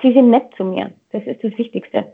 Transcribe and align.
Sie 0.00 0.12
sind 0.12 0.30
nett 0.30 0.52
zu 0.56 0.64
mir. 0.64 0.92
Das 1.10 1.24
ist 1.26 1.42
das 1.42 1.56
Wichtigste. 1.58 2.12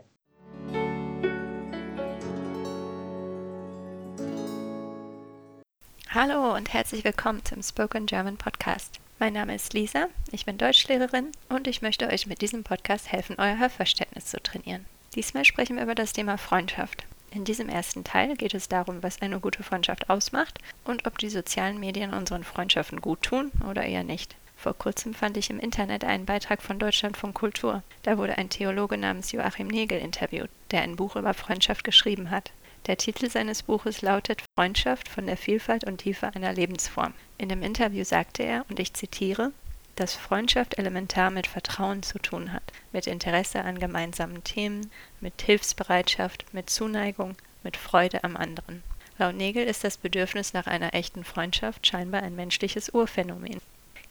Hallo 6.09 6.55
und 6.55 6.73
herzlich 6.73 7.03
willkommen 7.03 7.43
zum 7.43 7.61
Spoken 7.61 8.05
German 8.05 8.37
Podcast. 8.37 8.99
Mein 9.19 9.33
Name 9.33 9.53
ist 9.53 9.73
Lisa, 9.73 10.07
ich 10.31 10.45
bin 10.45 10.57
Deutschlehrerin 10.57 11.31
und 11.49 11.67
ich 11.67 11.81
möchte 11.81 12.07
euch 12.07 12.25
mit 12.25 12.41
diesem 12.41 12.63
Podcast 12.63 13.11
helfen, 13.11 13.35
euer 13.37 13.59
Hörverständnis 13.59 14.25
zu 14.25 14.41
trainieren. 14.41 14.85
Diesmal 15.13 15.45
sprechen 15.45 15.75
wir 15.75 15.83
über 15.83 15.95
das 15.95 16.13
Thema 16.13 16.37
Freundschaft. 16.37 17.05
In 17.31 17.43
diesem 17.43 17.69
ersten 17.69 18.03
Teil 18.03 18.35
geht 18.35 18.53
es 18.53 18.67
darum, 18.67 19.03
was 19.03 19.21
eine 19.21 19.39
gute 19.39 19.61
Freundschaft 19.61 20.09
ausmacht 20.09 20.57
und 20.85 21.05
ob 21.05 21.17
die 21.17 21.29
sozialen 21.29 21.79
Medien 21.79 22.13
unseren 22.13 22.43
Freundschaften 22.43 23.01
gut 23.01 23.21
tun 23.21 23.51
oder 23.69 23.83
eher 23.83 24.03
nicht. 24.03 24.35
Vor 24.55 24.73
kurzem 24.73 25.13
fand 25.13 25.37
ich 25.37 25.49
im 25.49 25.59
Internet 25.59 26.03
einen 26.03 26.25
Beitrag 26.25 26.61
von 26.61 26.79
Deutschlandfunk 26.79 27.35
Kultur. 27.35 27.83
Da 28.03 28.17
wurde 28.17 28.37
ein 28.37 28.49
Theologe 28.49 28.97
namens 28.97 29.31
Joachim 29.31 29.67
Negel 29.67 29.99
interviewt, 29.99 30.49
der 30.71 30.81
ein 30.81 30.95
Buch 30.95 31.15
über 31.15 31.33
Freundschaft 31.33 31.83
geschrieben 31.83 32.31
hat. 32.31 32.51
Der 32.87 32.97
Titel 32.97 33.29
seines 33.29 33.63
Buches 33.63 34.01
lautet 34.01 34.43
Freundschaft 34.57 35.07
von 35.07 35.25
der 35.25 35.37
Vielfalt 35.37 35.85
und 35.85 35.97
Tiefe 35.97 36.33
einer 36.35 36.53
Lebensform. 36.53 37.13
In 37.37 37.49
dem 37.49 37.63
Interview 37.63 38.03
sagte 38.03 38.43
er, 38.43 38.65
und 38.69 38.79
ich 38.79 38.93
zitiere, 38.93 39.51
dass 39.95 40.13
Freundschaft 40.13 40.77
elementar 40.77 41.31
mit 41.31 41.47
Vertrauen 41.47 42.03
zu 42.03 42.19
tun 42.19 42.51
hat, 42.51 42.63
mit 42.91 43.07
Interesse 43.07 43.63
an 43.63 43.79
gemeinsamen 43.79 44.43
Themen, 44.43 44.91
mit 45.19 45.41
Hilfsbereitschaft, 45.41 46.45
mit 46.53 46.69
Zuneigung, 46.69 47.35
mit 47.63 47.77
Freude 47.77 48.23
am 48.23 48.35
anderen. 48.35 48.83
Laut 49.17 49.35
Nägel 49.35 49.65
ist 49.65 49.83
das 49.83 49.97
Bedürfnis 49.97 50.53
nach 50.53 50.67
einer 50.67 50.93
echten 50.93 51.23
Freundschaft 51.23 51.87
scheinbar 51.87 52.21
ein 52.21 52.35
menschliches 52.35 52.89
Urphänomen. 52.89 53.61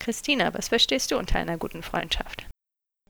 Christina, 0.04 0.52
was 0.52 0.68
verstehst 0.68 1.10
du 1.10 1.16
unter 1.16 1.38
einer 1.38 1.56
guten 1.56 1.82
Freundschaft? 1.82 2.46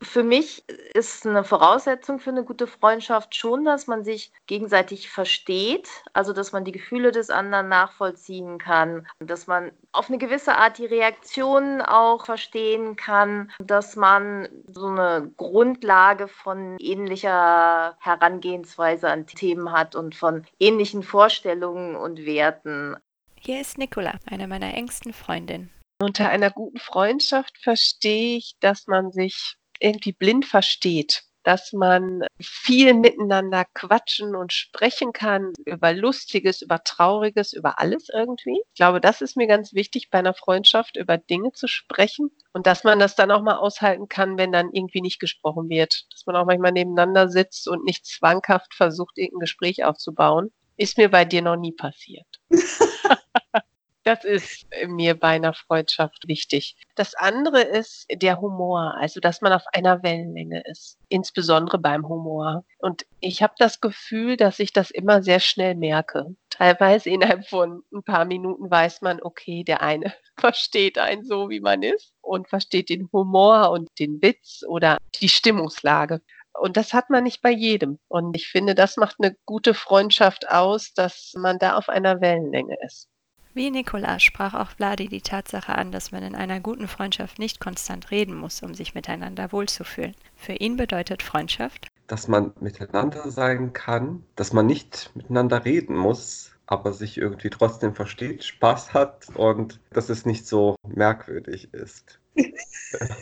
Für 0.01 0.23
mich 0.23 0.63
ist 0.93 1.27
eine 1.27 1.43
Voraussetzung 1.43 2.21
für 2.21 2.31
eine 2.31 2.45
gute 2.45 2.69
Freundschaft 2.69 3.35
schon, 3.35 3.65
dass 3.65 3.89
man 3.89 4.05
sich 4.05 4.31
gegenseitig 4.47 5.11
versteht, 5.11 5.89
also 6.13 6.33
dass 6.33 6.53
man 6.53 6.65
die 6.65 6.71
Gefühle 6.71 7.11
des 7.11 7.31
anderen 7.31 7.69
nachvollziehen 7.69 8.59
kann, 8.59 9.09
dass 9.19 9.49
man 9.49 9.73
auf 9.91 10.09
eine 10.09 10.19
gewisse 10.19 10.55
Art 10.57 10.79
die 10.79 10.87
Reaktionen 10.87 11.83
auch 11.83 12.27
verstehen 12.27 12.95
kann, 12.95 13.51
dass 13.59 13.97
man 13.97 14.49
so 14.69 14.87
eine 14.87 15.33
Grundlage 15.37 16.29
von 16.29 16.77
ähnlicher 16.79 17.97
Herangehensweise 17.99 19.09
an 19.09 19.27
Themen 19.27 19.73
hat 19.73 19.97
und 19.97 20.15
von 20.15 20.47
ähnlichen 20.61 21.03
Vorstellungen 21.03 21.97
und 21.97 22.25
Werten. 22.25 22.97
Hier 23.41 23.61
ist 23.61 23.79
Nicola, 23.79 24.13
eine 24.31 24.47
meiner 24.47 24.75
engsten 24.75 25.13
Freundinnen. 25.13 25.74
Unter 26.01 26.29
einer 26.29 26.51
guten 26.51 26.79
Freundschaft 26.79 27.57
verstehe 27.59 28.37
ich, 28.37 28.55
dass 28.61 28.87
man 28.87 29.13
sich 29.13 29.57
irgendwie 29.79 30.13
blind 30.13 30.45
versteht, 30.45 31.23
dass 31.45 31.73
man 31.73 32.25
viel 32.41 32.95
miteinander 32.95 33.65
quatschen 33.75 34.35
und 34.35 34.53
sprechen 34.53 35.13
kann 35.13 35.53
über 35.65 35.93
Lustiges, 35.93 36.63
über 36.63 36.83
Trauriges, 36.83 37.53
über 37.53 37.79
alles 37.79 38.09
irgendwie. 38.13 38.61
Ich 38.73 38.77
glaube, 38.77 39.01
das 39.01 39.21
ist 39.21 39.37
mir 39.37 39.47
ganz 39.47 39.73
wichtig 39.73 40.11
bei 40.11 40.19
einer 40.19 40.35
Freundschaft, 40.35 40.97
über 40.97 41.17
Dinge 41.17 41.53
zu 41.53 41.69
sprechen 41.69 42.31
und 42.53 42.67
dass 42.67 42.83
man 42.83 42.99
das 42.99 43.15
dann 43.15 43.31
auch 43.31 43.43
mal 43.43 43.57
aushalten 43.59 44.09
kann, 44.09 44.37
wenn 44.37 44.53
dann 44.53 44.71
irgendwie 44.73 45.01
nicht 45.03 45.21
gesprochen 45.21 45.69
wird. 45.69 46.07
Dass 46.13 46.27
man 46.27 46.37
auch 46.37 46.47
manchmal 46.47 46.73
nebeneinander 46.73 47.29
sitzt 47.29 47.69
und 47.69 47.85
nicht 47.85 48.07
zwanghaft 48.07 48.75
versucht, 48.75 49.19
irgendein 49.19 49.41
Gespräch 49.41 49.85
aufzubauen. 49.85 50.51
Ist 50.77 50.99
mir 50.99 51.11
bei 51.11 51.25
dir 51.25 51.43
noch 51.43 51.57
nie 51.57 51.73
passiert. 51.73 52.27
Das 54.05 54.23
ist 54.23 54.67
mir 54.87 55.19
bei 55.19 55.29
einer 55.29 55.55
Freundschaft 55.55 56.29
wichtig. 56.29 56.77
Das 56.95 57.15
andere 57.15 57.63
ist 57.63 58.07
der 58.13 58.39
Humor, 58.39 58.95
also 59.01 59.19
dass 59.19 59.41
man 59.41 59.55
auf 59.55 59.65
einer 59.73 60.03
Wellenlänge 60.03 60.63
ist, 60.71 60.99
insbesondere 61.09 61.79
beim 61.79 62.07
Humor. 62.07 62.67
Und 62.79 63.07
ich 63.21 63.43
habe 63.43 63.55
das 63.59 63.81
Gefühl, 63.81 64.37
dass 64.37 64.59
ich 64.59 64.75
das 64.75 64.91
immer 64.91 65.23
sehr 65.23 65.41
schnell 65.41 65.75
merke. 65.75 66.37
Teilweise 66.51 67.09
innerhalb 67.09 67.49
von 67.49 67.83
ein 67.95 68.03
paar 68.03 68.27
Minuten 68.27 68.71
weiß 68.71 69.01
man, 69.01 69.23
okay, 69.23 69.65
der 69.65 69.81
eine 69.81 70.13
versteht 70.39 70.99
einen 70.99 71.25
so, 71.25 71.49
wie 71.49 71.61
man 71.61 71.83
ist 71.83 72.13
und 72.21 72.49
versteht 72.49 72.91
den 72.91 73.09
Humor 73.11 73.71
und 73.71 73.89
den 73.99 74.21
Witz 74.21 74.63
oder 74.69 74.99
die 75.15 75.31
Stimmungslage. 75.31 76.21
Und 76.53 76.77
das 76.77 76.93
hat 76.93 77.09
man 77.09 77.25
nicht 77.25 77.41
bei 77.41 77.51
jedem. 77.51 77.99
Und 78.09 78.37
ich 78.37 78.49
finde, 78.49 78.75
das 78.75 78.99
macht 78.99 79.17
eine 79.19 79.35
gute 79.47 79.73
Freundschaft 79.73 80.49
aus, 80.51 80.93
dass 80.93 81.33
man 81.37 81.59
da 81.59 81.77
auf 81.77 81.89
einer 81.89 82.21
Wellenlänge 82.21 82.77
ist. 82.85 83.09
Wie 83.55 83.71
Nikolaus 83.71 84.21
sprach 84.21 84.53
auch 84.55 84.71
Vladi 84.71 85.07
die 85.07 85.21
Tatsache 85.21 85.77
an, 85.77 85.93
dass 85.93 86.11
man 86.11 86.25
in 86.25 86.35
einer 86.35 86.59
guten 86.59 86.89
Freundschaft 86.89 87.39
nicht 87.39 87.61
konstant 87.61 88.11
reden 88.11 88.35
muss, 88.35 88.61
um 88.65 88.75
sich 88.75 88.95
miteinander 88.95 89.53
wohlzufühlen. 89.53 90.17
Für 90.35 90.55
ihn 90.55 90.77
bedeutet 90.77 91.23
Freundschaft, 91.23 91.87
dass 92.09 92.27
man 92.27 92.53
miteinander 92.59 93.31
sein 93.31 93.73
kann, 93.73 94.25
dass 94.35 94.53
man 94.53 94.67
nicht 94.67 95.13
miteinander 95.15 95.65
reden 95.65 95.97
muss, 95.97 96.51
aber 96.67 96.93
sich 96.93 97.17
irgendwie 97.17 97.51
trotzdem 97.51 97.95
versteht, 97.95 98.43
Spaß 98.43 98.93
hat 98.93 99.29
und 99.35 99.79
dass 99.91 100.09
es 100.09 100.27
nicht 100.27 100.49
so 100.49 100.75
merkwürdig 100.85 101.73
ist. 101.73 102.19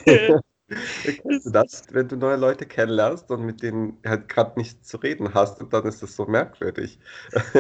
Kennst 1.05 1.47
du 1.47 1.51
das, 1.51 1.85
wenn 1.91 2.09
du 2.09 2.17
neue 2.17 2.37
Leute 2.37 2.67
kennenlernst 2.67 3.31
und 3.31 3.45
mit 3.45 3.63
denen 3.63 3.99
halt 4.05 4.29
gerade 4.29 4.59
nichts 4.59 4.89
zu 4.89 4.97
reden 4.99 5.35
hast 5.35 5.61
und 5.61 5.73
dann 5.73 5.87
ist 5.87 6.03
das 6.03 6.17
so 6.17 6.27
merkwürdig. 6.27 6.99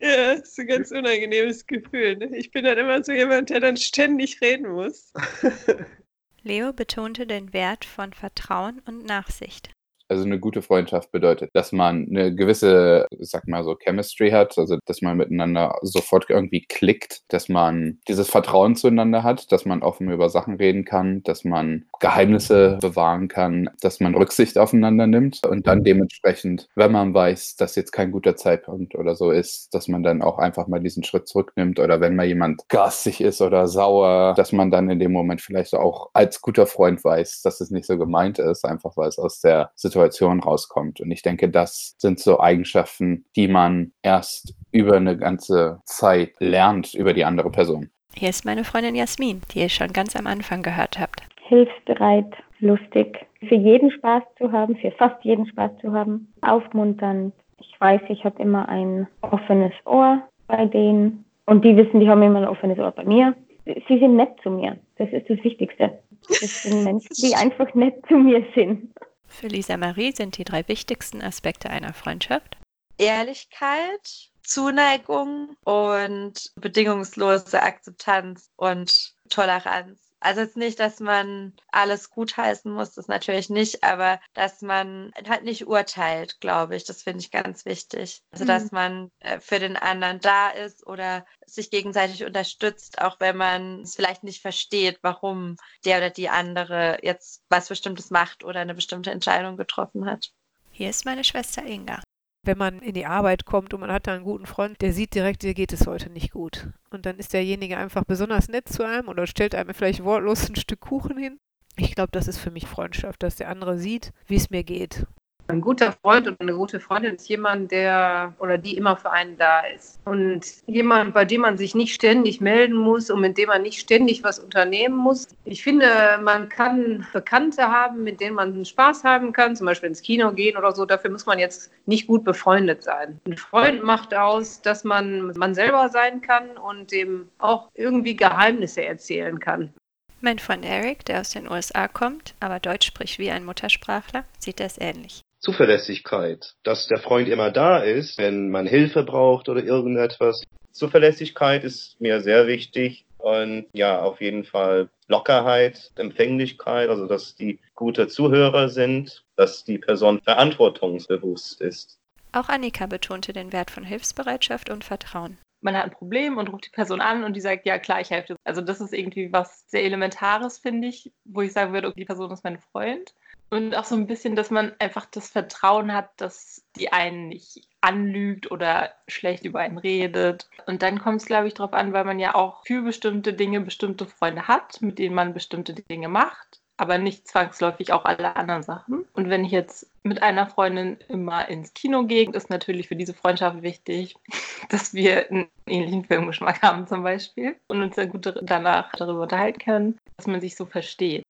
ja, 0.00 0.34
das 0.34 0.48
ist 0.48 0.58
ein 0.58 0.66
ganz 0.66 0.90
unangenehmes 0.90 1.66
Gefühl. 1.66 2.16
Ne? 2.16 2.36
Ich 2.36 2.50
bin 2.50 2.64
dann 2.64 2.78
immer 2.78 3.02
so 3.02 3.12
jemand, 3.12 3.50
der 3.50 3.60
dann 3.60 3.76
ständig 3.76 4.40
reden 4.40 4.70
muss. 4.70 5.12
Leo 6.42 6.72
betonte 6.72 7.26
den 7.26 7.52
Wert 7.52 7.84
von 7.84 8.12
Vertrauen 8.12 8.80
und 8.86 9.04
Nachsicht. 9.04 9.75
Also 10.08 10.24
eine 10.24 10.38
gute 10.38 10.62
Freundschaft 10.62 11.10
bedeutet, 11.10 11.50
dass 11.52 11.72
man 11.72 12.06
eine 12.08 12.34
gewisse, 12.34 13.06
sag 13.18 13.48
mal 13.48 13.64
so, 13.64 13.76
Chemistry 13.76 14.30
hat, 14.30 14.56
also 14.56 14.78
dass 14.86 15.02
man 15.02 15.16
miteinander 15.16 15.76
sofort 15.82 16.26
irgendwie 16.28 16.62
klickt, 16.62 17.22
dass 17.28 17.48
man 17.48 17.98
dieses 18.08 18.28
Vertrauen 18.28 18.76
zueinander 18.76 19.22
hat, 19.22 19.50
dass 19.50 19.64
man 19.64 19.82
offen 19.82 20.10
über 20.10 20.28
Sachen 20.28 20.56
reden 20.56 20.84
kann, 20.84 21.22
dass 21.24 21.44
man 21.44 21.86
Geheimnisse 22.00 22.78
bewahren 22.80 23.28
kann, 23.28 23.68
dass 23.80 24.00
man 24.00 24.14
Rücksicht 24.14 24.58
aufeinander 24.58 25.06
nimmt 25.06 25.44
und 25.44 25.66
dann 25.66 25.82
dementsprechend, 25.82 26.68
wenn 26.76 26.92
man 26.92 27.12
weiß, 27.12 27.56
dass 27.56 27.74
jetzt 27.74 27.92
kein 27.92 28.12
guter 28.12 28.36
Zeitpunkt 28.36 28.94
oder 28.94 29.16
so 29.16 29.30
ist, 29.30 29.74
dass 29.74 29.88
man 29.88 30.02
dann 30.02 30.22
auch 30.22 30.38
einfach 30.38 30.68
mal 30.68 30.80
diesen 30.80 31.02
Schritt 31.02 31.26
zurücknimmt 31.26 31.80
oder 31.80 32.00
wenn 32.00 32.14
mal 32.14 32.26
jemand 32.26 32.68
garstig 32.68 33.20
ist 33.20 33.40
oder 33.40 33.66
sauer, 33.66 34.34
dass 34.36 34.52
man 34.52 34.70
dann 34.70 34.88
in 34.88 35.00
dem 35.00 35.12
Moment 35.12 35.40
vielleicht 35.40 35.74
auch 35.74 36.10
als 36.12 36.40
guter 36.40 36.66
Freund 36.66 37.02
weiß, 37.02 37.42
dass 37.42 37.60
es 37.60 37.70
nicht 37.70 37.86
so 37.86 37.98
gemeint 37.98 38.38
ist, 38.38 38.64
einfach 38.64 38.96
weil 38.96 39.08
es 39.08 39.18
aus 39.18 39.40
der 39.40 39.70
Situation 39.74 39.95
Situation 39.96 40.40
rauskommt. 40.40 41.00
Und 41.00 41.10
ich 41.10 41.22
denke, 41.22 41.48
das 41.48 41.94
sind 41.98 42.18
so 42.18 42.38
Eigenschaften, 42.40 43.24
die 43.34 43.48
man 43.48 43.92
erst 44.02 44.54
über 44.72 44.96
eine 44.96 45.16
ganze 45.16 45.80
Zeit 45.84 46.32
lernt 46.38 46.94
über 46.94 47.14
die 47.14 47.24
andere 47.24 47.50
Person. 47.50 47.90
Hier 48.14 48.28
ist 48.28 48.44
meine 48.44 48.64
Freundin 48.64 48.94
Jasmin, 48.94 49.40
die 49.52 49.60
ihr 49.60 49.68
schon 49.68 49.92
ganz 49.92 50.16
am 50.16 50.26
Anfang 50.26 50.62
gehört 50.62 50.98
habt. 50.98 51.20
Hilfsbereit, 51.48 52.32
lustig, 52.60 53.26
für 53.48 53.54
jeden 53.54 53.90
Spaß 53.90 54.22
zu 54.38 54.52
haben, 54.52 54.76
für 54.76 54.90
fast 54.92 55.22
jeden 55.24 55.46
Spaß 55.46 55.70
zu 55.80 55.92
haben, 55.92 56.32
aufmunternd. 56.42 57.34
Ich 57.58 57.74
weiß, 57.78 58.00
ich 58.08 58.24
habe 58.24 58.42
immer 58.42 58.68
ein 58.68 59.06
offenes 59.22 59.72
Ohr 59.84 60.22
bei 60.46 60.66
denen 60.66 61.24
und 61.46 61.64
die 61.64 61.76
wissen, 61.76 62.00
die 62.00 62.08
haben 62.08 62.22
immer 62.22 62.40
ein 62.40 62.48
offenes 62.48 62.78
Ohr 62.78 62.90
bei 62.90 63.04
mir. 63.04 63.34
Sie 63.64 63.98
sind 63.98 64.16
nett 64.16 64.32
zu 64.42 64.50
mir. 64.50 64.76
Das 64.96 65.10
ist 65.10 65.28
das 65.28 65.42
Wichtigste. 65.42 65.98
Das 66.28 66.62
sind 66.62 66.84
Menschen, 66.84 67.08
die 67.18 67.34
einfach 67.36 67.72
nett 67.74 67.94
zu 68.08 68.16
mir 68.16 68.44
sind. 68.54 68.90
Für 69.28 69.48
Lisa 69.48 69.76
Marie 69.76 70.12
sind 70.12 70.38
die 70.38 70.44
drei 70.44 70.66
wichtigsten 70.68 71.22
Aspekte 71.22 71.70
einer 71.70 71.92
Freundschaft 71.92 72.56
Ehrlichkeit, 72.98 74.30
Zuneigung 74.42 75.56
und 75.64 76.52
bedingungslose 76.56 77.62
Akzeptanz 77.62 78.50
und 78.56 79.14
Toleranz. 79.28 80.05
Also 80.26 80.40
jetzt 80.40 80.56
nicht, 80.56 80.80
dass 80.80 80.98
man 80.98 81.52
alles 81.70 82.10
gutheißen 82.10 82.72
muss, 82.72 82.94
das 82.94 83.06
natürlich 83.06 83.48
nicht, 83.48 83.84
aber 83.84 84.18
dass 84.34 84.60
man 84.60 85.12
halt 85.28 85.44
nicht 85.44 85.68
urteilt, 85.68 86.40
glaube 86.40 86.74
ich. 86.74 86.82
Das 86.82 87.04
finde 87.04 87.20
ich 87.20 87.30
ganz 87.30 87.64
wichtig. 87.64 88.24
Also 88.32 88.42
mhm. 88.42 88.48
dass 88.48 88.72
man 88.72 89.12
äh, 89.20 89.38
für 89.38 89.60
den 89.60 89.76
anderen 89.76 90.18
da 90.18 90.50
ist 90.50 90.84
oder 90.84 91.24
sich 91.46 91.70
gegenseitig 91.70 92.24
unterstützt, 92.24 93.00
auch 93.00 93.20
wenn 93.20 93.36
man 93.36 93.82
es 93.82 93.94
vielleicht 93.94 94.24
nicht 94.24 94.42
versteht, 94.42 94.98
warum 95.00 95.58
der 95.84 95.98
oder 95.98 96.10
die 96.10 96.28
andere 96.28 96.98
jetzt 97.02 97.44
was 97.48 97.68
Bestimmtes 97.68 98.10
macht 98.10 98.42
oder 98.42 98.58
eine 98.58 98.74
bestimmte 98.74 99.12
Entscheidung 99.12 99.56
getroffen 99.56 100.06
hat. 100.06 100.32
Hier 100.72 100.90
ist 100.90 101.04
meine 101.04 101.22
Schwester 101.22 101.64
Inga 101.64 102.02
wenn 102.46 102.58
man 102.58 102.80
in 102.80 102.94
die 102.94 103.06
Arbeit 103.06 103.44
kommt 103.44 103.74
und 103.74 103.80
man 103.80 103.92
hat 103.92 104.06
da 104.06 104.14
einen 104.14 104.24
guten 104.24 104.46
Freund, 104.46 104.80
der 104.80 104.92
sieht 104.92 105.14
direkt, 105.14 105.42
dir 105.42 105.54
geht 105.54 105.72
es 105.72 105.86
heute 105.86 106.10
nicht 106.10 106.32
gut. 106.32 106.68
Und 106.90 107.06
dann 107.06 107.18
ist 107.18 107.32
derjenige 107.32 107.76
einfach 107.76 108.04
besonders 108.04 108.48
nett 108.48 108.68
zu 108.68 108.84
einem 108.84 109.08
oder 109.08 109.26
stellt 109.26 109.54
einem 109.54 109.74
vielleicht 109.74 110.04
wortlos 110.04 110.48
ein 110.48 110.56
Stück 110.56 110.80
Kuchen 110.80 111.18
hin. 111.18 111.38
Ich 111.76 111.94
glaube, 111.94 112.10
das 112.12 112.28
ist 112.28 112.38
für 112.38 112.50
mich 112.50 112.66
Freundschaft, 112.66 113.22
dass 113.22 113.36
der 113.36 113.50
andere 113.50 113.78
sieht, 113.78 114.12
wie 114.26 114.36
es 114.36 114.50
mir 114.50 114.64
geht. 114.64 115.06
Ein 115.48 115.60
guter 115.60 115.92
Freund 115.92 116.26
und 116.26 116.40
eine 116.40 116.54
gute 116.54 116.80
Freundin 116.80 117.14
ist 117.14 117.28
jemand, 117.28 117.70
der 117.70 118.34
oder 118.40 118.58
die 118.58 118.76
immer 118.76 118.96
für 118.96 119.10
einen 119.10 119.36
da 119.36 119.60
ist. 119.60 120.00
Und 120.04 120.44
jemand, 120.66 121.14
bei 121.14 121.24
dem 121.24 121.42
man 121.42 121.56
sich 121.56 121.74
nicht 121.74 121.94
ständig 121.94 122.40
melden 122.40 122.74
muss 122.74 123.10
und 123.10 123.20
mit 123.20 123.38
dem 123.38 123.48
man 123.48 123.62
nicht 123.62 123.78
ständig 123.78 124.24
was 124.24 124.40
unternehmen 124.40 124.96
muss. 124.96 125.28
Ich 125.44 125.62
finde, 125.62 125.88
man 126.22 126.48
kann 126.48 127.06
Bekannte 127.12 127.62
haben, 127.70 128.02
mit 128.02 128.20
denen 128.20 128.34
man 128.34 128.64
Spaß 128.64 129.04
haben 129.04 129.32
kann, 129.32 129.54
zum 129.54 129.66
Beispiel 129.66 129.88
ins 129.88 130.02
Kino 130.02 130.32
gehen 130.32 130.56
oder 130.56 130.72
so. 130.72 130.84
Dafür 130.84 131.10
muss 131.10 131.26
man 131.26 131.38
jetzt 131.38 131.70
nicht 131.86 132.08
gut 132.08 132.24
befreundet 132.24 132.82
sein. 132.82 133.20
Ein 133.26 133.36
Freund 133.36 133.84
macht 133.84 134.14
aus, 134.14 134.60
dass 134.62 134.82
man 134.82 135.32
man 135.36 135.54
selber 135.54 135.88
sein 135.88 136.20
kann 136.20 136.56
und 136.56 136.90
dem 136.90 137.28
auch 137.38 137.68
irgendwie 137.74 138.16
Geheimnisse 138.16 138.84
erzählen 138.84 139.38
kann. 139.38 139.72
Mein 140.20 140.38
Freund 140.38 140.64
Eric, 140.64 141.04
der 141.04 141.20
aus 141.20 141.30
den 141.30 141.48
USA 141.50 141.88
kommt, 141.88 142.34
aber 142.40 142.58
Deutsch 142.58 142.86
spricht 142.86 143.18
wie 143.18 143.30
ein 143.30 143.44
Muttersprachler, 143.44 144.24
sieht 144.38 144.60
das 144.60 144.78
ähnlich. 144.78 145.25
Zuverlässigkeit, 145.38 146.54
dass 146.62 146.86
der 146.86 146.98
Freund 146.98 147.28
immer 147.28 147.50
da 147.50 147.78
ist, 147.78 148.18
wenn 148.18 148.50
man 148.50 148.66
Hilfe 148.66 149.02
braucht 149.02 149.48
oder 149.48 149.62
irgendetwas. 149.62 150.42
Zuverlässigkeit 150.70 151.64
ist 151.64 152.00
mir 152.00 152.20
sehr 152.20 152.46
wichtig 152.46 153.06
und 153.18 153.66
ja, 153.72 154.00
auf 154.00 154.20
jeden 154.20 154.44
Fall 154.44 154.88
Lockerheit, 155.08 155.92
Empfänglichkeit, 155.96 156.88
also 156.88 157.06
dass 157.06 157.34
die 157.36 157.60
gute 157.74 158.08
Zuhörer 158.08 158.68
sind, 158.68 159.24
dass 159.36 159.64
die 159.64 159.78
Person 159.78 160.20
verantwortungsbewusst 160.20 161.60
ist. 161.60 161.98
Auch 162.32 162.48
Annika 162.48 162.86
betonte 162.86 163.32
den 163.32 163.52
Wert 163.52 163.70
von 163.70 163.84
Hilfsbereitschaft 163.84 164.68
und 164.68 164.84
Vertrauen 164.84 165.38
man 165.66 165.76
hat 165.76 165.84
ein 165.84 165.90
Problem 165.90 166.38
und 166.38 166.48
ruft 166.52 166.66
die 166.66 166.70
Person 166.70 167.00
an 167.00 167.24
und 167.24 167.34
die 167.34 167.40
sagt, 167.40 167.66
ja 167.66 167.78
klar, 167.78 168.00
ich 168.00 168.10
helfe 168.10 168.34
dir. 168.34 168.36
Also 168.44 168.60
das 168.60 168.80
ist 168.80 168.92
irgendwie 168.92 169.32
was 169.32 169.68
sehr 169.68 169.84
Elementares, 169.84 170.58
finde 170.58 170.88
ich, 170.88 171.12
wo 171.24 171.42
ich 171.42 171.52
sagen 171.52 171.72
würde, 171.72 171.88
okay, 171.88 172.00
die 172.00 172.04
Person 172.04 172.30
ist 172.30 172.44
mein 172.44 172.58
Freund. 172.58 173.14
Und 173.50 173.76
auch 173.76 173.84
so 173.84 173.94
ein 173.94 174.06
bisschen, 174.06 174.34
dass 174.34 174.50
man 174.50 174.72
einfach 174.78 175.06
das 175.06 175.28
Vertrauen 175.28 175.92
hat, 175.92 176.10
dass 176.16 176.64
die 176.76 176.92
einen 176.92 177.28
nicht 177.28 177.68
anlügt 177.80 178.50
oder 178.50 178.92
schlecht 179.06 179.44
über 179.44 179.60
einen 179.60 179.78
redet. 179.78 180.48
Und 180.66 180.82
dann 180.82 181.00
kommt 181.00 181.20
es, 181.20 181.26
glaube 181.26 181.46
ich, 181.46 181.54
darauf 181.54 181.72
an, 181.72 181.92
weil 181.92 182.04
man 182.04 182.18
ja 182.18 182.34
auch 182.34 182.64
für 182.66 182.82
bestimmte 182.82 183.32
Dinge 183.34 183.60
bestimmte 183.60 184.06
Freunde 184.06 184.48
hat, 184.48 184.82
mit 184.82 184.98
denen 184.98 185.14
man 185.14 185.34
bestimmte 185.34 185.74
Dinge 185.74 186.08
macht 186.08 186.60
aber 186.76 186.98
nicht 186.98 187.26
zwangsläufig 187.26 187.92
auch 187.92 188.04
alle 188.04 188.36
anderen 188.36 188.62
Sachen. 188.62 189.06
Und 189.14 189.30
wenn 189.30 189.44
ich 189.44 189.52
jetzt 189.52 189.88
mit 190.02 190.22
einer 190.22 190.46
Freundin 190.46 190.98
immer 191.08 191.48
ins 191.48 191.72
Kino 191.74 192.04
gehe, 192.04 192.30
ist 192.30 192.50
natürlich 192.50 192.88
für 192.88 192.96
diese 192.96 193.14
Freundschaft 193.14 193.62
wichtig, 193.62 194.14
dass 194.68 194.94
wir 194.94 195.30
einen 195.30 195.48
ähnlichen 195.66 196.04
Filmgeschmack 196.04 196.62
haben 196.62 196.86
zum 196.86 197.02
Beispiel 197.02 197.56
und 197.68 197.82
uns 197.82 197.96
dann 197.96 198.10
gut 198.10 198.32
danach 198.42 198.92
darüber 198.92 199.22
unterhalten 199.22 199.58
können, 199.58 199.98
dass 200.16 200.26
man 200.26 200.40
sich 200.40 200.56
so 200.56 200.66
versteht. 200.66 201.25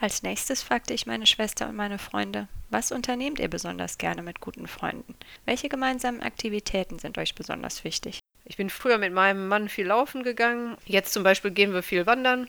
Als 0.00 0.22
nächstes 0.22 0.62
fragte 0.62 0.94
ich 0.94 1.06
meine 1.06 1.26
Schwester 1.26 1.68
und 1.68 1.74
meine 1.74 1.98
Freunde, 1.98 2.46
was 2.70 2.92
unternehmt 2.92 3.40
ihr 3.40 3.48
besonders 3.48 3.98
gerne 3.98 4.22
mit 4.22 4.40
guten 4.40 4.68
Freunden? 4.68 5.16
Welche 5.44 5.68
gemeinsamen 5.68 6.22
Aktivitäten 6.22 7.00
sind 7.00 7.18
euch 7.18 7.34
besonders 7.34 7.82
wichtig? 7.82 8.20
Ich 8.44 8.56
bin 8.56 8.70
früher 8.70 8.98
mit 8.98 9.12
meinem 9.12 9.48
Mann 9.48 9.68
viel 9.68 9.86
laufen 9.86 10.22
gegangen. 10.22 10.76
Jetzt 10.86 11.12
zum 11.12 11.24
Beispiel 11.24 11.50
gehen 11.50 11.72
wir 11.72 11.82
viel 11.82 12.06
wandern. 12.06 12.48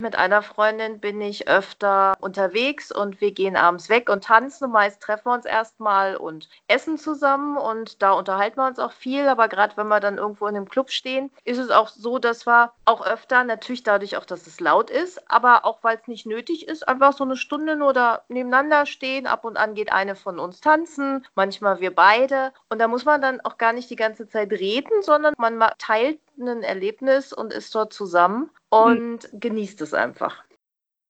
Mit 0.00 0.16
einer 0.16 0.40
Freundin 0.40 0.98
bin 0.98 1.20
ich 1.20 1.46
öfter 1.46 2.14
unterwegs 2.20 2.90
und 2.90 3.20
wir 3.20 3.32
gehen 3.32 3.54
abends 3.54 3.90
weg 3.90 4.08
und 4.08 4.24
tanzen. 4.24 4.70
Meist 4.70 5.02
treffen 5.02 5.26
wir 5.26 5.34
uns 5.34 5.44
erstmal 5.44 6.16
und 6.16 6.48
essen 6.68 6.96
zusammen 6.96 7.58
und 7.58 8.00
da 8.00 8.12
unterhalten 8.12 8.56
wir 8.56 8.66
uns 8.66 8.78
auch 8.78 8.92
viel. 8.92 9.28
Aber 9.28 9.46
gerade 9.48 9.76
wenn 9.76 9.88
wir 9.88 10.00
dann 10.00 10.16
irgendwo 10.16 10.46
in 10.46 10.56
einem 10.56 10.70
Club 10.70 10.90
stehen, 10.90 11.30
ist 11.44 11.58
es 11.58 11.68
auch 11.68 11.88
so, 11.88 12.18
dass 12.18 12.46
wir 12.46 12.72
auch 12.86 13.04
öfter, 13.04 13.44
natürlich 13.44 13.82
dadurch 13.82 14.16
auch, 14.16 14.24
dass 14.24 14.46
es 14.46 14.58
laut 14.58 14.88
ist, 14.88 15.30
aber 15.30 15.66
auch 15.66 15.80
weil 15.82 15.98
es 15.98 16.08
nicht 16.08 16.24
nötig 16.24 16.66
ist, 16.66 16.88
einfach 16.88 17.12
so 17.12 17.24
eine 17.24 17.36
Stunde 17.36 17.76
nur 17.76 17.92
da 17.92 18.22
nebeneinander 18.28 18.86
stehen. 18.86 19.26
Ab 19.26 19.44
und 19.44 19.58
an 19.58 19.74
geht 19.74 19.92
eine 19.92 20.16
von 20.16 20.38
uns 20.38 20.62
tanzen, 20.62 21.26
manchmal 21.34 21.80
wir 21.80 21.94
beide. 21.94 22.54
Und 22.70 22.78
da 22.78 22.88
muss 22.88 23.04
man 23.04 23.20
dann 23.20 23.42
auch 23.42 23.58
gar 23.58 23.74
nicht 23.74 23.90
die 23.90 23.96
ganze 23.96 24.26
Zeit 24.26 24.50
reden, 24.50 25.02
sondern 25.02 25.34
man 25.36 25.62
teilt 25.76 26.20
ein 26.38 26.62
Erlebnis 26.62 27.34
und 27.34 27.52
ist 27.52 27.74
dort 27.74 27.92
zusammen 27.92 28.48
und 28.70 29.32
mhm. 29.32 29.40
genießt 29.40 29.80
es 29.80 29.94
einfach. 29.94 30.44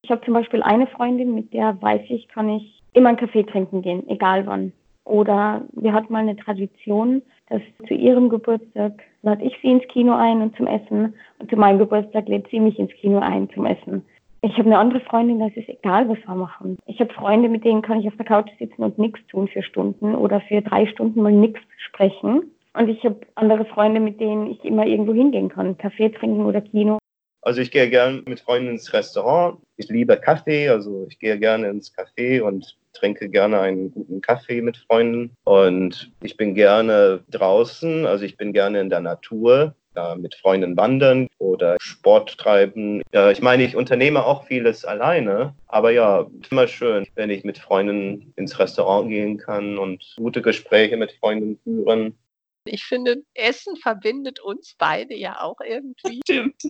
Ich 0.03 0.11
habe 0.11 0.25
zum 0.25 0.35
Beispiel 0.35 0.63
eine 0.63 0.87
Freundin, 0.87 1.35
mit 1.35 1.53
der 1.53 1.81
weiß 1.81 2.03
ich, 2.09 2.29
kann 2.29 2.49
ich 2.49 2.83
immer 2.93 3.11
einen 3.11 3.19
Kaffee 3.19 3.45
trinken 3.45 3.83
gehen, 3.83 4.09
egal 4.09 4.47
wann. 4.47 4.73
Oder 5.05 5.63
wir 5.73 5.93
hatten 5.93 6.13
mal 6.13 6.21
eine 6.21 6.37
Tradition, 6.37 7.23
dass 7.49 7.63
zu 7.87 7.95
ihrem 7.95 8.29
Geburtstag 8.29 9.03
lade 9.23 9.45
ich 9.45 9.57
sie 9.61 9.73
ins 9.73 9.87
Kino 9.89 10.15
ein 10.15 10.41
und 10.41 10.57
zum 10.57 10.67
Essen 10.67 11.15
und 11.39 11.51
zu 11.51 11.57
meinem 11.57 11.79
Geburtstag 11.79 12.29
lädt 12.29 12.49
sie 12.51 12.61
mich 12.61 12.79
ins 12.79 12.93
Kino 12.93 13.19
ein 13.19 13.51
zum 13.51 13.67
Essen. 13.67 14.05
Ich 14.43 14.53
habe 14.53 14.67
eine 14.67 14.79
andere 14.79 15.01
Freundin, 15.01 15.41
das 15.41 15.53
ist 15.55 15.69
egal, 15.69 16.09
was 16.09 16.19
wir 16.27 16.35
machen. 16.35 16.79
Ich 16.87 16.99
habe 17.01 17.13
Freunde, 17.13 17.49
mit 17.49 17.65
denen 17.65 17.83
kann 17.83 18.01
ich 18.01 18.09
auf 18.09 18.17
der 18.17 18.25
Couch 18.25 18.49
sitzen 18.59 18.83
und 18.83 18.99
nichts 18.99 19.21
tun 19.27 19.49
für 19.49 19.63
Stunden 19.63 20.15
oder 20.15 20.41
für 20.43 20.63
drei 20.63 20.87
Stunden 20.87 21.23
mal 21.23 21.33
nichts 21.33 21.61
sprechen. 21.77 22.51
Und 22.73 22.89
ich 22.89 23.05
habe 23.05 23.21
andere 23.35 23.67
Freunde, 23.67 24.01
mit 24.01 24.21
denen 24.21 24.47
ich 24.47 24.65
immer 24.65 24.87
irgendwo 24.87 25.13
hingehen 25.13 25.49
kann, 25.49 25.77
Kaffee 25.77 26.09
trinken 26.09 26.47
oder 26.47 26.61
Kino. 26.61 27.00
Also 27.43 27.61
ich 27.61 27.71
gehe 27.71 27.89
gerne 27.89 28.23
mit 28.27 28.41
Freunden 28.41 28.71
ins 28.71 28.93
Restaurant. 28.93 29.59
Ich 29.77 29.89
liebe 29.89 30.17
Kaffee, 30.17 30.69
also 30.69 31.07
ich 31.09 31.19
gehe 31.19 31.39
gerne 31.39 31.69
ins 31.69 31.93
Café 31.95 32.43
und 32.43 32.77
trinke 32.93 33.29
gerne 33.29 33.61
einen 33.61 33.91
guten 33.91 34.21
Kaffee 34.21 34.61
mit 34.61 34.77
Freunden. 34.77 35.35
Und 35.45 36.13
ich 36.23 36.37
bin 36.37 36.55
gerne 36.55 37.21
draußen, 37.31 38.05
also 38.07 38.25
ich 38.25 38.37
bin 38.37 38.53
gerne 38.53 38.81
in 38.81 38.91
der 38.91 39.01
Natur, 39.01 39.75
ja, 39.97 40.15
mit 40.15 40.35
Freunden 40.35 40.77
wandern 40.77 41.29
oder 41.39 41.77
Sport 41.81 42.39
treiben. 42.39 43.03
Ja, 43.13 43.31
ich 43.31 43.43
meine, 43.43 43.65
ich 43.65 43.75
unternehme 43.75 44.25
auch 44.25 44.45
vieles 44.47 44.85
alleine, 44.85 45.55
aber 45.67 45.91
ja, 45.91 46.27
immer 46.51 46.69
schön, 46.69 47.07
wenn 47.15 47.31
ich 47.31 47.45
mit 47.45 47.59
Freunden 47.59 48.33
ins 48.37 48.59
Restaurant 48.59 49.09
gehen 49.09 49.39
kann 49.39 49.79
und 49.79 50.15
gute 50.17 50.43
Gespräche 50.43 50.97
mit 50.97 51.13
Freunden 51.13 51.59
führen. 51.65 52.17
Ich 52.73 52.85
finde, 52.85 53.25
Essen 53.35 53.77
verbindet 53.77 54.39
uns 54.41 54.77
beide 54.79 55.15
ja 55.17 55.41
auch 55.41 55.61
irgendwie. 55.61 56.21
Stimmt. 56.25 56.63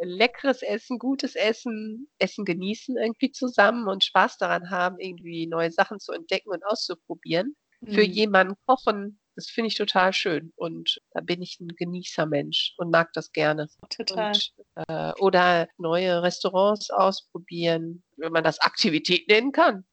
Leckeres 0.00 0.62
Essen, 0.62 0.98
gutes 0.98 1.34
Essen, 1.34 2.08
Essen 2.18 2.44
genießen 2.44 2.96
irgendwie 2.96 3.32
zusammen 3.32 3.88
und 3.88 4.04
Spaß 4.04 4.38
daran 4.38 4.70
haben, 4.70 4.98
irgendwie 5.00 5.46
neue 5.48 5.72
Sachen 5.72 5.98
zu 5.98 6.12
entdecken 6.12 6.50
und 6.50 6.64
auszuprobieren. 6.64 7.56
Mhm. 7.80 7.92
Für 7.92 8.02
jemanden 8.02 8.54
kochen, 8.66 9.18
das 9.34 9.48
finde 9.48 9.68
ich 9.68 9.74
total 9.74 10.12
schön. 10.12 10.52
Und 10.54 11.00
da 11.10 11.20
bin 11.20 11.42
ich 11.42 11.58
ein 11.60 11.74
Genießermensch 11.76 12.74
und 12.78 12.90
mag 12.90 13.12
das 13.12 13.32
gerne. 13.32 13.68
Total. 13.90 14.32
Und, 14.32 14.52
äh, 14.88 15.12
oder 15.18 15.68
neue 15.78 16.22
Restaurants 16.22 16.90
ausprobieren, 16.90 18.04
wenn 18.16 18.32
man 18.32 18.44
das 18.44 18.60
Aktivität 18.60 19.28
nennen 19.28 19.50
kann. 19.50 19.84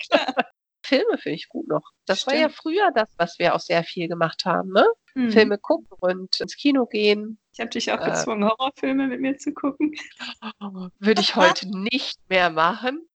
Filme 0.84 1.18
finde 1.18 1.36
ich 1.36 1.50
gut 1.50 1.68
noch. 1.68 1.92
Das 2.06 2.22
Stimmt. 2.22 2.34
war 2.34 2.42
ja 2.42 2.50
früher 2.50 2.92
das, 2.94 3.10
was 3.18 3.40
wir 3.40 3.56
auch 3.56 3.60
sehr 3.60 3.84
viel 3.84 4.08
gemacht 4.08 4.46
haben, 4.46 4.72
ne? 4.72 4.86
Hm. 5.14 5.32
Filme 5.32 5.58
gucken 5.58 5.88
und 6.00 6.40
ins 6.40 6.56
Kino 6.56 6.86
gehen. 6.86 7.38
Ich 7.54 7.60
habe 7.60 7.70
dich 7.70 7.92
auch 7.92 8.02
äh, 8.02 8.10
gezwungen, 8.10 8.46
Horrorfilme 8.46 9.08
mit 9.08 9.22
mir 9.22 9.38
zu 9.38 9.54
gucken. 9.54 9.94
Würde 11.00 11.22
ich 11.22 11.36
heute 11.36 11.68
nicht 11.70 12.18
mehr 12.30 12.50
machen. 12.50 13.08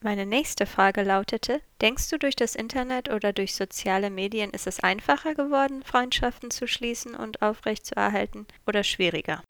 Meine 0.00 0.26
nächste 0.26 0.66
Frage 0.66 1.04
lautete, 1.04 1.60
denkst 1.80 2.10
du, 2.10 2.18
durch 2.18 2.34
das 2.34 2.56
Internet 2.56 3.12
oder 3.12 3.32
durch 3.32 3.54
soziale 3.54 4.10
Medien 4.10 4.50
ist 4.50 4.66
es 4.66 4.80
einfacher 4.80 5.34
geworden, 5.34 5.84
Freundschaften 5.84 6.50
zu 6.50 6.66
schließen 6.66 7.14
und 7.14 7.40
aufrechtzuerhalten 7.40 8.46
oder 8.66 8.82
schwieriger? 8.82 9.44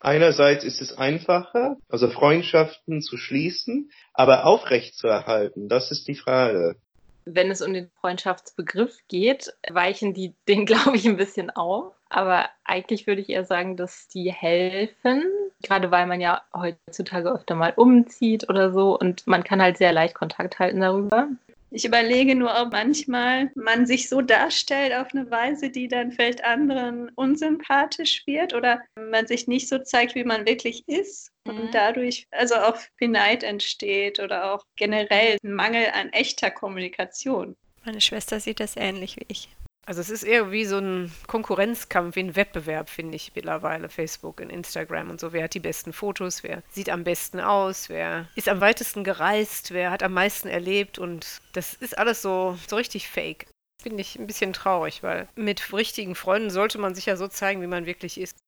Einerseits 0.00 0.64
ist 0.64 0.82
es 0.82 0.92
einfacher, 0.92 1.78
also 1.88 2.10
Freundschaften 2.10 3.00
zu 3.00 3.16
schließen, 3.16 3.90
aber 4.12 4.44
aufrechtzuerhalten, 4.44 5.70
das 5.70 5.90
ist 5.90 6.06
die 6.06 6.14
Frage 6.14 6.76
wenn 7.24 7.50
es 7.50 7.62
um 7.62 7.72
den 7.72 7.90
Freundschaftsbegriff 8.00 8.98
geht, 9.08 9.52
weichen 9.70 10.14
die 10.14 10.34
den, 10.48 10.66
glaube 10.66 10.96
ich, 10.96 11.06
ein 11.06 11.16
bisschen 11.16 11.50
auf. 11.50 11.94
Aber 12.08 12.48
eigentlich 12.64 13.06
würde 13.06 13.20
ich 13.20 13.30
eher 13.30 13.44
sagen, 13.44 13.76
dass 13.76 14.06
die 14.08 14.32
helfen, 14.32 15.24
gerade 15.62 15.90
weil 15.90 16.06
man 16.06 16.20
ja 16.20 16.42
heutzutage 16.54 17.30
öfter 17.30 17.56
mal 17.56 17.72
umzieht 17.74 18.48
oder 18.48 18.72
so 18.72 18.96
und 18.96 19.26
man 19.26 19.42
kann 19.42 19.60
halt 19.60 19.78
sehr 19.78 19.92
leicht 19.92 20.14
Kontakt 20.14 20.60
halten 20.60 20.80
darüber. 20.80 21.28
Ich 21.76 21.84
überlege 21.84 22.36
nur, 22.36 22.54
ob 22.56 22.70
manchmal 22.70 23.50
man 23.56 23.84
sich 23.84 24.08
so 24.08 24.20
darstellt 24.20 24.94
auf 24.94 25.08
eine 25.12 25.28
Weise, 25.28 25.70
die 25.70 25.88
dann 25.88 26.12
vielleicht 26.12 26.44
anderen 26.44 27.08
unsympathisch 27.16 28.22
wird 28.28 28.54
oder 28.54 28.80
man 28.94 29.26
sich 29.26 29.48
nicht 29.48 29.68
so 29.68 29.80
zeigt, 29.80 30.14
wie 30.14 30.22
man 30.22 30.46
wirklich 30.46 30.86
ist 30.86 31.32
und 31.48 31.56
mhm. 31.56 31.70
dadurch 31.72 32.28
also 32.30 32.54
auch 32.54 32.76
viel 32.96 33.08
Neid 33.08 33.42
entsteht 33.42 34.20
oder 34.20 34.54
auch 34.54 34.64
generell 34.76 35.36
ein 35.42 35.52
Mangel 35.52 35.88
an 35.92 36.10
echter 36.10 36.52
Kommunikation. 36.52 37.56
Meine 37.84 38.00
Schwester 38.00 38.38
sieht 38.38 38.60
das 38.60 38.76
ähnlich 38.76 39.16
wie 39.16 39.26
ich. 39.26 39.48
Also 39.86 40.00
es 40.00 40.10
ist 40.10 40.22
eher 40.22 40.50
wie 40.50 40.64
so 40.64 40.78
ein 40.78 41.12
Konkurrenzkampf, 41.26 42.16
wie 42.16 42.20
ein 42.20 42.36
Wettbewerb, 42.36 42.88
finde 42.88 43.16
ich 43.16 43.32
mittlerweile, 43.34 43.88
Facebook 43.88 44.40
und 44.40 44.50
Instagram 44.50 45.10
und 45.10 45.20
so. 45.20 45.32
Wer 45.32 45.44
hat 45.44 45.54
die 45.54 45.60
besten 45.60 45.92
Fotos, 45.92 46.42
wer 46.42 46.62
sieht 46.70 46.88
am 46.88 47.04
besten 47.04 47.40
aus, 47.40 47.88
wer 47.88 48.28
ist 48.34 48.48
am 48.48 48.60
weitesten 48.60 49.04
gereist, 49.04 49.72
wer 49.72 49.90
hat 49.90 50.02
am 50.02 50.12
meisten 50.12 50.48
erlebt 50.48 50.98
und 50.98 51.42
das 51.52 51.74
ist 51.74 51.98
alles 51.98 52.22
so, 52.22 52.58
so 52.66 52.76
richtig 52.76 53.08
fake. 53.08 53.46
Finde 53.82 54.00
ich 54.00 54.18
ein 54.18 54.26
bisschen 54.26 54.54
traurig, 54.54 55.02
weil 55.02 55.28
mit 55.34 55.72
richtigen 55.72 56.14
Freunden 56.14 56.48
sollte 56.48 56.78
man 56.78 56.94
sich 56.94 57.06
ja 57.06 57.16
so 57.16 57.28
zeigen, 57.28 57.60
wie 57.60 57.66
man 57.66 57.84
wirklich 57.84 58.18
ist. 58.18 58.38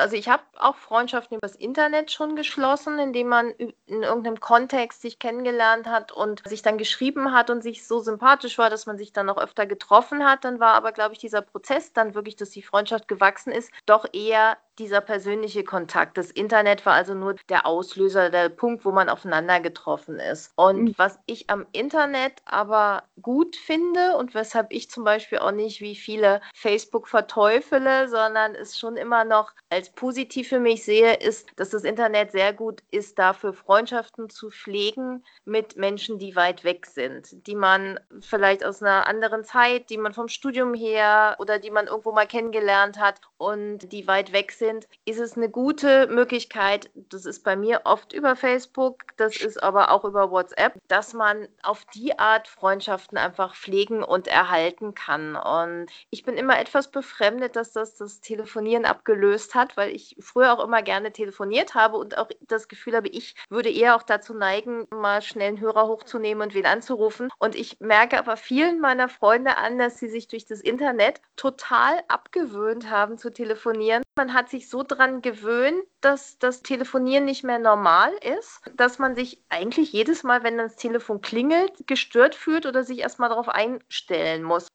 Also 0.00 0.16
ich 0.16 0.28
habe 0.28 0.42
auch 0.56 0.76
Freundschaften 0.76 1.36
übers 1.36 1.54
Internet 1.56 2.10
schon 2.10 2.36
geschlossen, 2.36 2.98
indem 2.98 3.28
man 3.28 3.50
in 3.50 3.74
irgendeinem 4.02 4.40
Kontext 4.40 5.02
sich 5.02 5.18
kennengelernt 5.18 5.86
hat 5.86 6.12
und 6.12 6.46
sich 6.48 6.62
dann 6.62 6.78
geschrieben 6.78 7.32
hat 7.32 7.50
und 7.50 7.62
sich 7.62 7.86
so 7.86 8.00
sympathisch 8.00 8.58
war, 8.58 8.70
dass 8.70 8.86
man 8.86 8.98
sich 8.98 9.12
dann 9.12 9.30
auch 9.30 9.38
öfter 9.38 9.66
getroffen 9.66 10.24
hat. 10.24 10.44
Dann 10.44 10.60
war 10.60 10.74
aber, 10.74 10.92
glaube 10.92 11.12
ich, 11.12 11.18
dieser 11.18 11.42
Prozess 11.42 11.92
dann 11.92 12.14
wirklich, 12.14 12.36
dass 12.36 12.50
die 12.50 12.62
Freundschaft 12.62 13.08
gewachsen 13.08 13.52
ist, 13.52 13.70
doch 13.86 14.06
eher 14.12 14.56
dieser 14.78 15.00
persönliche 15.00 15.64
Kontakt. 15.64 16.18
Das 16.18 16.30
Internet 16.30 16.84
war 16.84 16.94
also 16.94 17.14
nur 17.14 17.34
der 17.48 17.66
Auslöser, 17.66 18.30
der 18.30 18.48
Punkt, 18.48 18.84
wo 18.84 18.92
man 18.92 19.08
aufeinander 19.08 19.60
getroffen 19.60 20.18
ist. 20.18 20.52
Und 20.56 20.84
mhm. 20.84 20.94
was 20.96 21.18
ich 21.26 21.48
am 21.50 21.66
Internet 21.72 22.34
aber 22.44 23.04
gut 23.22 23.56
finde 23.56 24.16
und 24.16 24.34
weshalb 24.34 24.72
ich 24.72 24.90
zum 24.90 25.04
Beispiel 25.04 25.38
auch 25.38 25.52
nicht 25.52 25.80
wie 25.80 25.96
viele 25.96 26.40
Facebook 26.54 27.08
verteufele, 27.08 28.08
sondern 28.08 28.54
es 28.54 28.78
schon 28.78 28.96
immer 28.96 29.24
noch 29.24 29.52
als 29.70 29.90
positiv 29.90 30.48
für 30.48 30.60
mich 30.60 30.84
sehe, 30.84 31.14
ist, 31.14 31.48
dass 31.56 31.70
das 31.70 31.84
Internet 31.84 32.32
sehr 32.32 32.52
gut 32.52 32.82
ist, 32.90 33.18
dafür 33.18 33.52
Freundschaften 33.52 34.28
zu 34.28 34.50
pflegen 34.50 35.24
mit 35.44 35.76
Menschen, 35.76 36.18
die 36.18 36.36
weit 36.36 36.64
weg 36.64 36.86
sind, 36.86 37.46
die 37.46 37.54
man 37.54 37.98
vielleicht 38.20 38.64
aus 38.64 38.82
einer 38.82 39.06
anderen 39.06 39.44
Zeit, 39.44 39.90
die 39.90 39.98
man 39.98 40.12
vom 40.12 40.28
Studium 40.28 40.74
her 40.74 41.36
oder 41.38 41.58
die 41.58 41.70
man 41.70 41.86
irgendwo 41.86 42.12
mal 42.12 42.26
kennengelernt 42.26 42.98
hat 42.98 43.20
und 43.38 43.92
die 43.92 44.06
weit 44.06 44.32
weg 44.32 44.52
sind 44.52 44.65
sind, 44.66 44.88
ist 45.04 45.20
es 45.20 45.36
eine 45.36 45.48
gute 45.48 46.08
Möglichkeit, 46.08 46.90
das 46.94 47.24
ist 47.24 47.44
bei 47.44 47.56
mir 47.56 47.82
oft 47.84 48.12
über 48.12 48.34
Facebook, 48.36 49.04
das 49.16 49.36
ist 49.36 49.62
aber 49.62 49.90
auch 49.90 50.04
über 50.04 50.30
WhatsApp, 50.30 50.74
dass 50.88 51.14
man 51.14 51.48
auf 51.62 51.84
die 51.94 52.18
Art 52.18 52.48
Freundschaften 52.48 53.16
einfach 53.16 53.54
pflegen 53.54 54.02
und 54.02 54.26
erhalten 54.26 54.94
kann. 54.94 55.36
Und 55.36 55.86
ich 56.10 56.24
bin 56.24 56.36
immer 56.36 56.58
etwas 56.58 56.90
befremdet, 56.90 57.56
dass 57.56 57.72
das 57.72 57.94
das 57.94 58.20
Telefonieren 58.20 58.84
abgelöst 58.84 59.54
hat, 59.54 59.76
weil 59.76 59.94
ich 59.94 60.16
früher 60.20 60.52
auch 60.52 60.64
immer 60.64 60.82
gerne 60.82 61.12
telefoniert 61.12 61.74
habe 61.74 61.96
und 61.96 62.18
auch 62.18 62.28
das 62.40 62.68
Gefühl 62.68 62.96
habe, 62.96 63.08
ich 63.08 63.36
würde 63.48 63.70
eher 63.70 63.96
auch 63.96 64.02
dazu 64.02 64.34
neigen, 64.34 64.86
mal 64.90 65.22
schnell 65.22 65.48
einen 65.48 65.60
Hörer 65.60 65.86
hochzunehmen 65.86 66.42
und 66.42 66.54
wen 66.54 66.66
anzurufen. 66.66 67.28
Und 67.38 67.54
ich 67.54 67.78
merke 67.80 68.18
aber 68.18 68.36
vielen 68.36 68.80
meiner 68.80 69.08
Freunde 69.08 69.56
an, 69.56 69.78
dass 69.78 69.98
sie 69.98 70.08
sich 70.08 70.26
durch 70.28 70.46
das 70.46 70.60
Internet 70.60 71.20
total 71.36 72.00
abgewöhnt 72.08 72.90
haben 72.90 73.18
zu 73.18 73.30
telefonieren. 73.30 74.02
Man 74.16 74.32
hat 74.32 74.48
sich 74.48 74.55
sich 74.56 74.70
so 74.70 74.82
dran 74.82 75.20
gewöhnt, 75.22 75.84
dass 76.00 76.38
das 76.38 76.62
Telefonieren 76.62 77.24
nicht 77.26 77.44
mehr 77.44 77.58
normal 77.58 78.12
ist, 78.38 78.60
dass 78.74 78.98
man 78.98 79.14
sich 79.14 79.44
eigentlich 79.50 79.92
jedes 79.92 80.22
Mal, 80.22 80.42
wenn 80.44 80.56
das 80.56 80.76
Telefon 80.76 81.20
klingelt, 81.20 81.86
gestört 81.86 82.34
fühlt 82.34 82.64
oder 82.66 82.82
sich 82.84 83.00
erstmal 83.00 83.28
darauf 83.28 83.48
einstellen 83.48 84.42
muss. 84.42 84.68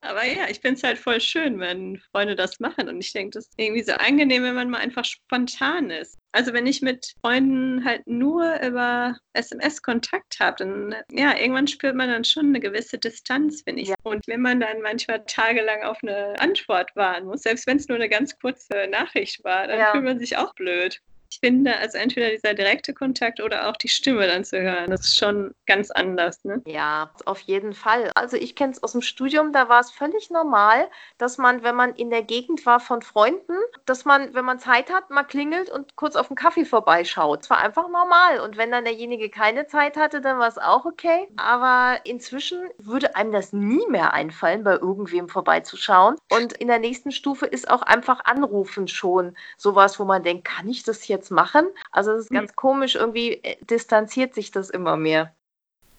Aber 0.00 0.24
ja, 0.24 0.48
ich 0.48 0.60
finde 0.60 0.76
es 0.76 0.84
halt 0.84 0.98
voll 0.98 1.20
schön, 1.20 1.58
wenn 1.58 2.00
Freunde 2.12 2.36
das 2.36 2.60
machen. 2.60 2.88
Und 2.88 3.00
ich 3.00 3.12
denke, 3.12 3.30
das 3.30 3.46
ist 3.46 3.54
irgendwie 3.56 3.82
so 3.82 3.92
angenehm, 3.92 4.44
wenn 4.44 4.54
man 4.54 4.70
mal 4.70 4.78
einfach 4.78 5.04
spontan 5.04 5.90
ist. 5.90 6.16
Also 6.32 6.52
wenn 6.52 6.66
ich 6.66 6.82
mit 6.82 7.14
Freunden 7.20 7.84
halt 7.84 8.06
nur 8.06 8.60
über 8.62 9.16
SMS 9.32 9.82
Kontakt 9.82 10.38
habe, 10.38 10.56
dann 10.58 10.94
ja, 11.10 11.36
irgendwann 11.36 11.66
spürt 11.66 11.96
man 11.96 12.10
dann 12.10 12.24
schon 12.24 12.46
eine 12.46 12.60
gewisse 12.60 12.98
Distanz, 12.98 13.62
finde 13.62 13.82
ich. 13.82 13.88
Ja. 13.88 13.96
Und 14.04 14.28
wenn 14.28 14.40
man 14.40 14.60
dann 14.60 14.82
manchmal 14.82 15.24
tagelang 15.26 15.82
auf 15.82 15.98
eine 16.02 16.38
Antwort 16.38 16.94
warten 16.94 17.26
muss, 17.26 17.42
selbst 17.42 17.66
wenn 17.66 17.78
es 17.78 17.88
nur 17.88 17.96
eine 17.96 18.08
ganz 18.08 18.38
kurze 18.38 18.86
Nachricht 18.88 19.42
war, 19.42 19.66
dann 19.66 19.78
ja. 19.78 19.90
fühlt 19.90 20.04
man 20.04 20.18
sich 20.18 20.36
auch 20.36 20.54
blöd 20.54 21.00
ich 21.30 21.40
finde, 21.40 21.76
also 21.76 21.98
entweder 21.98 22.30
dieser 22.30 22.54
direkte 22.54 22.94
Kontakt 22.94 23.40
oder 23.40 23.68
auch 23.68 23.76
die 23.76 23.88
Stimme 23.88 24.26
dann 24.26 24.44
zu 24.44 24.60
hören, 24.60 24.90
das 24.90 25.02
ist 25.02 25.18
schon 25.18 25.54
ganz 25.66 25.90
anders. 25.90 26.44
Ne? 26.44 26.62
Ja, 26.66 27.10
auf 27.26 27.40
jeden 27.40 27.74
Fall. 27.74 28.10
Also 28.14 28.36
ich 28.36 28.54
kenne 28.54 28.72
es 28.72 28.82
aus 28.82 28.92
dem 28.92 29.02
Studium, 29.02 29.52
da 29.52 29.68
war 29.68 29.80
es 29.80 29.90
völlig 29.90 30.30
normal, 30.30 30.88
dass 31.18 31.36
man, 31.36 31.62
wenn 31.62 31.74
man 31.74 31.94
in 31.94 32.10
der 32.10 32.22
Gegend 32.22 32.64
war 32.64 32.80
von 32.80 33.02
Freunden, 33.02 33.56
dass 33.84 34.04
man, 34.04 34.32
wenn 34.34 34.44
man 34.44 34.58
Zeit 34.58 34.92
hat, 34.92 35.10
mal 35.10 35.24
klingelt 35.24 35.70
und 35.70 35.96
kurz 35.96 36.16
auf 36.16 36.28
den 36.28 36.36
Kaffee 36.36 36.64
vorbeischaut. 36.64 37.42
Es 37.42 37.50
war 37.50 37.58
einfach 37.58 37.88
normal. 37.88 38.40
Und 38.40 38.56
wenn 38.56 38.70
dann 38.70 38.84
derjenige 38.84 39.28
keine 39.28 39.66
Zeit 39.66 39.96
hatte, 39.96 40.20
dann 40.20 40.38
war 40.38 40.48
es 40.48 40.58
auch 40.58 40.86
okay. 40.86 41.28
Aber 41.36 42.00
inzwischen 42.04 42.58
würde 42.78 43.16
einem 43.16 43.32
das 43.32 43.52
nie 43.52 43.86
mehr 43.88 44.14
einfallen, 44.14 44.64
bei 44.64 44.72
irgendwem 44.72 45.28
vorbeizuschauen. 45.28 46.16
Und 46.30 46.54
in 46.54 46.68
der 46.68 46.78
nächsten 46.78 47.12
Stufe 47.12 47.46
ist 47.46 47.68
auch 47.70 47.82
einfach 47.82 48.24
Anrufen 48.24 48.88
schon 48.88 49.36
sowas, 49.58 50.00
wo 50.00 50.04
man 50.04 50.22
denkt, 50.22 50.44
kann 50.44 50.68
ich 50.68 50.82
das 50.82 51.06
jetzt 51.08 51.17
jetzt 51.18 51.30
machen. 51.30 51.68
Also 51.90 52.12
es 52.12 52.24
ist 52.24 52.30
ganz 52.30 52.52
mhm. 52.52 52.56
komisch, 52.56 52.94
irgendwie 52.94 53.34
äh, 53.42 53.56
distanziert 53.64 54.34
sich 54.34 54.50
das 54.50 54.70
immer 54.70 54.96
mehr. 54.96 55.34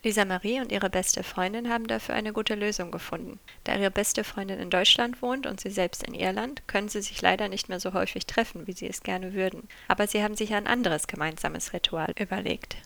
Lisa 0.02 0.24
Marie 0.24 0.62
und 0.62 0.72
ihre 0.72 0.90
beste 0.90 1.24
Freundin 1.24 1.70
haben 1.70 1.86
dafür 1.86 2.16
eine 2.16 2.32
gute 2.32 2.56
Lösung 2.56 2.90
gefunden. 2.90 3.38
Da 3.66 3.76
ihre 3.76 3.92
beste 3.92 4.24
Freundin 4.24 4.58
in 4.58 4.70
Deutschland 4.70 5.22
wohnt 5.22 5.46
und 5.46 5.60
sie 5.60 5.70
selbst 5.70 6.04
in 6.04 6.14
Irland, 6.14 6.66
können 6.70 6.88
sie 6.88 7.02
sich 7.02 7.22
leider 7.22 7.50
nicht 7.50 7.68
mehr 7.68 7.82
so 7.82 7.92
häufig 7.92 8.26
treffen, 8.26 8.66
wie 8.66 8.72
sie 8.72 8.88
es 8.88 9.04
gerne 9.04 9.34
würden. 9.34 9.68
Aber 9.90 10.08
sie 10.08 10.24
haben 10.24 10.36
sich 10.36 10.54
ein 10.54 10.68
anderes 10.68 11.08
gemeinsames 11.08 11.74
Ritual 11.74 12.14
überlegt. 12.18 12.78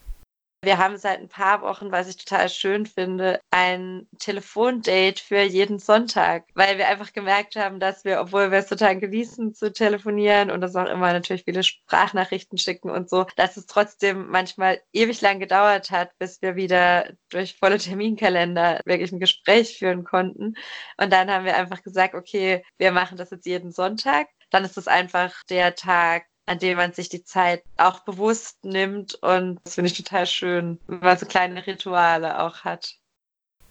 Wir 0.63 0.77
haben 0.77 0.95
seit 0.97 1.19
ein 1.19 1.27
paar 1.27 1.61
Wochen, 1.61 1.91
was 1.91 2.07
ich 2.07 2.15
total 2.15 2.47
schön 2.47 2.85
finde, 2.85 3.41
ein 3.51 4.07
Telefondate 4.17 5.21
für 5.21 5.41
jeden 5.41 5.77
Sonntag, 5.77 6.45
weil 6.53 6.77
wir 6.77 6.87
einfach 6.87 7.11
gemerkt 7.11 7.57
haben, 7.57 7.81
dass 7.81 8.05
wir, 8.05 8.21
obwohl 8.21 8.49
wir 8.49 8.59
es 8.59 8.67
total 8.67 8.97
genießen 8.97 9.53
zu 9.53 9.73
telefonieren 9.73 10.49
und 10.49 10.61
das 10.61 10.77
auch 10.77 10.85
immer 10.85 11.11
natürlich 11.11 11.43
viele 11.43 11.63
Sprachnachrichten 11.63 12.57
schicken 12.57 12.89
und 12.89 13.09
so, 13.09 13.25
dass 13.35 13.57
es 13.57 13.65
trotzdem 13.65 14.29
manchmal 14.29 14.81
ewig 14.93 15.19
lang 15.19 15.41
gedauert 15.41 15.91
hat, 15.91 16.17
bis 16.17 16.41
wir 16.41 16.55
wieder 16.55 17.11
durch 17.29 17.57
volle 17.57 17.77
Terminkalender 17.77 18.79
wirklich 18.85 19.11
ein 19.11 19.19
Gespräch 19.19 19.77
führen 19.77 20.05
konnten. 20.05 20.55
Und 20.95 21.11
dann 21.11 21.29
haben 21.29 21.43
wir 21.43 21.57
einfach 21.57 21.83
gesagt, 21.83 22.15
okay, 22.15 22.63
wir 22.77 22.93
machen 22.93 23.17
das 23.17 23.31
jetzt 23.31 23.45
jeden 23.45 23.73
Sonntag. 23.73 24.27
Dann 24.49 24.63
ist 24.63 24.77
es 24.77 24.87
einfach 24.87 25.33
der 25.49 25.75
Tag, 25.75 26.23
an 26.45 26.59
dem 26.59 26.77
man 26.77 26.93
sich 26.93 27.09
die 27.09 27.23
Zeit 27.23 27.63
auch 27.77 28.01
bewusst 28.01 28.63
nimmt. 28.65 29.15
Und 29.15 29.59
das 29.63 29.75
finde 29.75 29.89
ich 29.89 29.97
total 29.97 30.25
schön, 30.25 30.79
wenn 30.87 30.99
man 30.99 31.17
so 31.17 31.25
kleine 31.25 31.65
Rituale 31.65 32.39
auch 32.41 32.63
hat. 32.63 32.95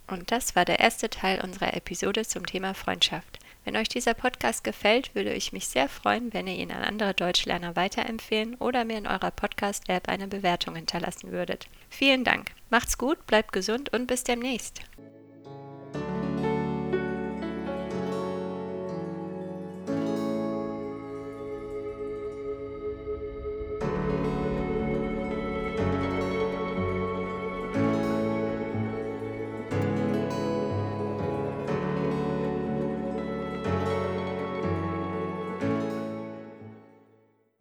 Und 0.09 0.31
das 0.31 0.57
war 0.57 0.65
der 0.65 0.81
erste 0.81 1.09
Teil 1.09 1.41
unserer 1.43 1.75
Episode 1.75 2.27
zum 2.27 2.45
Thema 2.45 2.75
Freundschaft. 2.75 3.39
Wenn 3.65 3.77
euch 3.77 3.89
dieser 3.89 4.15
Podcast 4.15 4.65
gefällt, 4.65 5.15
würde 5.15 5.33
ich 5.33 5.53
mich 5.53 5.69
sehr 5.69 5.89
freuen, 5.89 6.35
wenn 6.35 6.49
ihr 6.49 6.57
ihn 6.57 6.73
an 6.73 6.83
andere 6.83 7.15
Deutschlerner 7.15 7.77
weiterempfehlen 7.77 8.57
oder 8.57 8.85
mir 8.85 8.99
in 8.99 9.07
eurer 9.07 9.31
Podcast-App 9.31 10.09
eine 10.09 10.27
Bewertung 10.27 10.75
hinterlassen 10.75 11.31
würdet. 11.31 11.69
Vielen 11.89 12.25
Dank. 12.25 12.51
Macht's 12.71 12.99
gut, 12.99 13.25
bleibt 13.27 13.53
gesund 13.53 13.93
und 13.93 14.09
bis 14.09 14.25
demnächst. 14.25 14.81